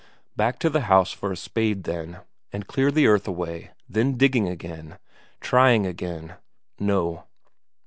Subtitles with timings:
[0.35, 4.49] Back to the house for a spade then, and clear the earth away, then digging
[4.49, 4.97] again,
[5.41, 6.37] trying again
[6.79, 7.25] no.